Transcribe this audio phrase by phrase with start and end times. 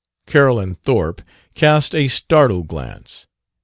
[0.25, 1.21] Carolyn Thorpe
[1.53, 3.27] cast a startled glance.